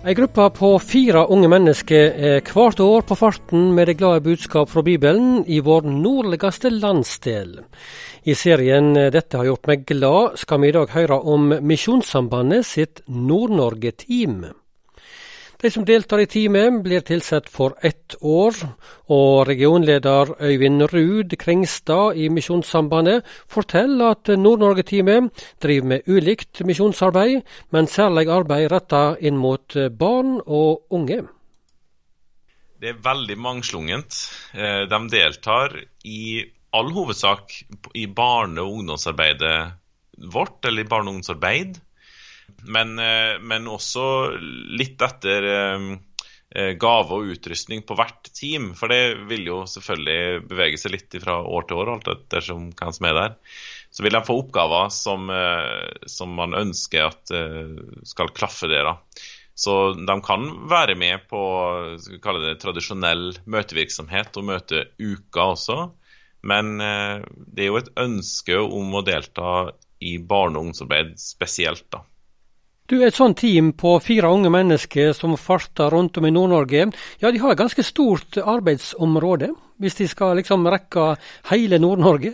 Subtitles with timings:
[0.00, 4.70] Ei gruppe på fire unge mennesker er hvert år på farten med det glade budskap
[4.72, 7.58] fra Bibelen i vår nordligste landsdel.
[8.24, 13.02] I serien 'Dette har gjort meg glad' skal vi i dag høre om Misjonssambandet sitt
[13.08, 14.46] Nord-Norge-team.
[15.60, 18.56] De som deltar i teamet, blir tilsatt for ett år,
[19.12, 25.28] og regionleder Øyvind Ruud Kringstad i Misjonssambandet forteller at Nord-Norge-teamet
[25.60, 27.42] driver med ulikt misjonsarbeid,
[27.76, 31.20] men særlig arbeid retta inn mot barn og unge.
[32.80, 34.16] Det er veldig mangslungent.
[34.56, 35.76] Eh, de deltar
[36.08, 36.40] i
[36.72, 37.52] all hovedsak
[37.94, 39.58] i barne- og ungdomsarbeidet
[40.32, 41.82] vårt, eller i barne- og ungdomsarbeid
[42.66, 44.04] men, eh, men også
[44.76, 45.88] litt etter eh,
[46.54, 48.70] eh, gave og utrustning på hvert team.
[48.78, 52.96] For det vil jo selvfølgelig bevege seg litt fra år til år, alt ettersom hvem
[52.96, 53.36] som er der.
[53.90, 55.26] Så vil de få oppgaver som,
[56.06, 57.32] som man ønsker at
[58.06, 58.86] skal klaffe der.
[59.58, 61.40] Så de kan være med på
[61.98, 65.78] skal vi kalle det tradisjonell møtevirksomhet og møteuka også.
[66.46, 69.50] Men det er jo et ønske om å delta
[70.00, 72.04] i barne- og ungdomsarbeid spesielt, da.
[72.90, 76.88] Du, Et sånt team på fire unge mennesker som farter rundt om i Nord-Norge,
[77.22, 81.12] ja, de har et ganske stort arbeidsområde, hvis de skal liksom rekke
[81.52, 82.32] hele Nord-Norge?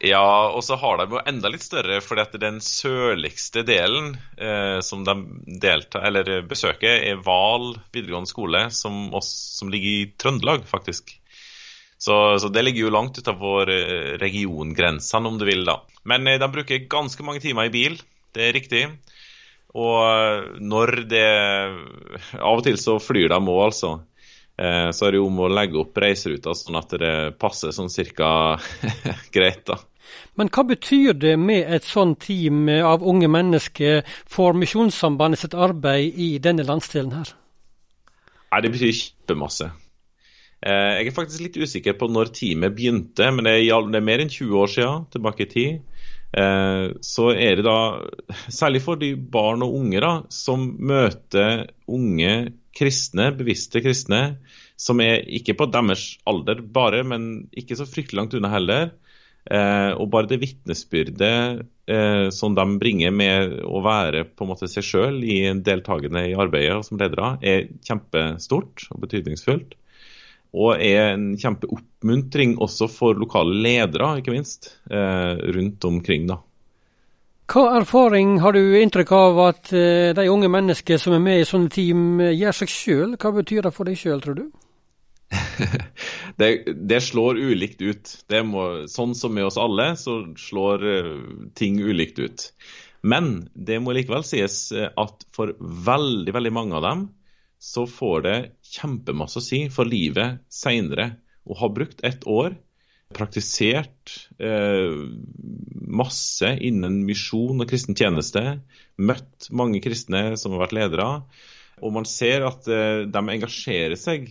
[0.00, 5.02] Ja, og så har de jo enda litt større, at den sørligste delen eh, som
[5.04, 5.16] de
[5.60, 11.12] deltar, eller besøker, er Val videregående skole, som, oss, som ligger i Trøndelag, faktisk.
[11.98, 15.82] Så, så, det ligger jo langt utenfor eh, regiongrensene, om du vil, da.
[16.08, 18.00] Men eh, de bruker ganske mange timer i bil,
[18.32, 18.86] det er riktig.
[19.76, 21.26] Og når det
[22.38, 23.90] Av og til så flyr de òg, altså.
[24.58, 27.92] Eh, så er det jo om å legge opp reiseruta sånn at det passer sånn
[27.92, 28.30] cirka
[29.34, 29.78] greit, da.
[30.38, 36.16] Men hva betyr det med et sånt team av unge mennesker for Misjonssambandet sitt arbeid
[36.16, 37.34] i denne landsdelen her?
[38.48, 39.68] Nei, Det betyr kjempemasse.
[40.58, 44.32] Eh, jeg er faktisk litt usikker på når teamet begynte, men det er, mer enn
[44.32, 45.97] 20 år siden tilbake i tid.
[46.38, 47.78] Eh, så er det da,
[48.52, 52.34] særlig for de barn og unge da, som møter unge
[52.78, 54.22] kristne, bevisste kristne,
[54.78, 58.90] som er ikke på deres alder bare, men ikke så fryktelig langt unna heller.
[59.48, 64.68] Eh, og bare det vitnesbyrdet eh, som de bringer med å være på en måte
[64.68, 69.72] seg sjøl i deltakende i arbeidet og som ledere, er kjempestort og betydningsfullt.
[70.56, 76.26] Og er en kjempeoppmuntring også for lokale ledere, ikke minst, eh, rundt omkring.
[76.26, 76.38] da.
[77.48, 81.44] Hva erfaring har du inntrykk av at eh, de unge mennesker som er med i
[81.48, 83.16] sånne team, eh, gjør seg sjøl?
[83.16, 84.48] Hva betyr det for deg sjøl, tror du?
[86.40, 88.16] det, det, slår ulikt ut.
[88.44, 90.84] Må, sånn som med oss alle, så slår
[91.54, 92.52] ting ulikt ut.
[93.04, 97.08] Men det må likevel sies at for veldig, veldig mange av dem
[97.58, 98.38] så får det
[98.76, 101.16] kjempemasse å si for livet seinere.
[101.48, 102.56] Å ha brukt ett år,
[103.14, 104.96] praktisert eh,
[105.88, 108.58] masse innen misjon og kristen tjeneste,
[109.00, 111.08] møtt mange kristne som har vært ledere,
[111.80, 114.28] og man ser at eh, de engasjerer seg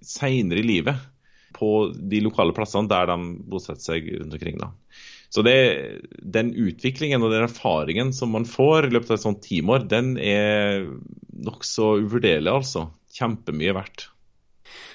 [0.00, 1.08] seinere i livet
[1.56, 3.18] på de lokale plassene der de
[3.50, 4.60] bosetter seg rundt omkring.
[4.60, 4.70] da.
[5.30, 5.56] Så det,
[6.22, 10.16] Den utviklingen og den erfaringen som man får i løpet av et sånt tiår, den
[10.18, 10.86] er
[11.44, 12.88] nokså uvurderlig, altså.
[13.14, 14.08] Kjempemye verdt.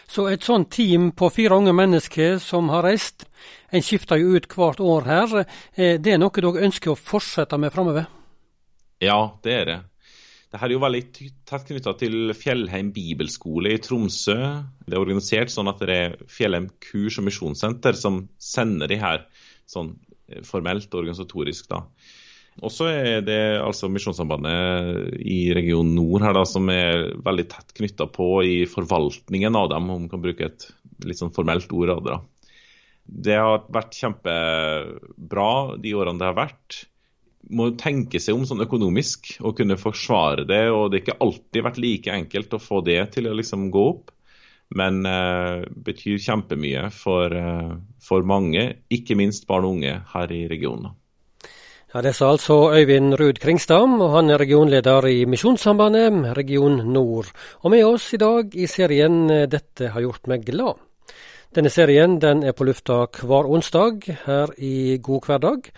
[0.07, 3.25] Så et sånt team på fire unge mennesker som har reist,
[3.73, 5.33] en skifter jo ut hvert år her,
[5.75, 8.07] eh, det er noe dere ønsker å fortsette med framover?
[9.03, 9.79] Ja, det er det.
[10.53, 11.01] Dette er jo veldig
[11.43, 14.37] tett knytta til Fjellheim bibelskole i Tromsø.
[14.85, 19.25] Det er organisert sånn at det er Fjellheim kurs- og misjonssenter som sender de her
[19.67, 19.97] sånn
[20.47, 21.67] formelt og organisatorisk.
[21.67, 21.81] da.
[22.63, 27.75] Og så er det altså Misjonssambandet i region nord her da, som er veldig tett
[27.75, 30.69] knytta på i forvaltningen av dem, om man kan bruke et
[31.03, 31.91] litt sånn formelt ord.
[31.97, 32.19] av Det da.
[33.05, 35.49] Det har vært kjempebra
[35.83, 36.79] de årene det har vært.
[37.51, 40.63] Må tenke seg om sånn økonomisk og kunne forsvare det.
[40.71, 43.87] og Det har ikke alltid vært like enkelt å få det til å liksom gå
[43.91, 44.15] opp
[44.73, 50.45] men uh, betyr kjempemye for, uh, for, mange, ikke minst barn og unge her i
[50.51, 50.95] regionen.
[51.93, 57.29] Ja, Det sa altså Øyvind Ruud Kringstam, og han er regionleder i Misjonssambandet, Region Nord.
[57.61, 60.81] Og med oss i dag i serien eh, 'Dette har gjort meg glad'.
[61.55, 65.71] Denne serien den er på lufta hver onsdag her i God hverdag,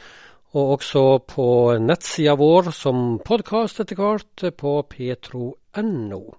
[0.54, 6.38] og også på nettsida vår som podkast etter hvert på petro.no.